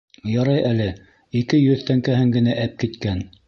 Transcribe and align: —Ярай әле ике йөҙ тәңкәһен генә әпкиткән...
—Ярай 0.35 0.63
әле 0.69 0.87
ике 1.41 1.61
йөҙ 1.67 1.87
тәңкәһен 1.93 2.35
генә 2.41 2.59
әпкиткән... 2.67 3.27